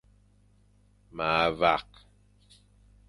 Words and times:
Ma 1.15 1.31
vak. 1.59 1.89